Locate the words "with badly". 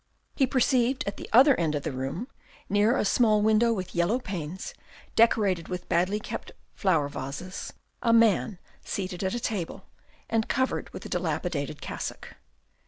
5.67-6.19